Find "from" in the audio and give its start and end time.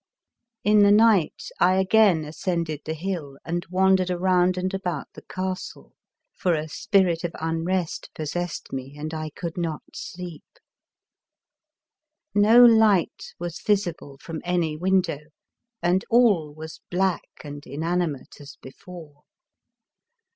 14.19-14.41